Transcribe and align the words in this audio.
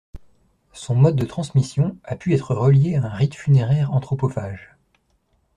Son 0.73 0.95
mode 0.95 1.15
de 1.15 1.27
transmission 1.27 1.95
a 2.05 2.15
pu 2.15 2.33
être 2.33 2.55
relié 2.55 2.95
à 2.95 3.03
un 3.03 3.09
rite 3.13 3.35
funéraire 3.35 3.93
anthropophage. 3.93 4.75